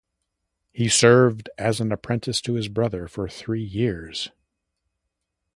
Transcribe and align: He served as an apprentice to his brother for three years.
He 0.73 0.89
served 0.89 1.51
as 1.59 1.79
an 1.79 1.91
apprentice 1.91 2.41
to 2.41 2.53
his 2.55 2.69
brother 2.69 3.07
for 3.07 3.29
three 3.29 3.61
years. 3.61 4.31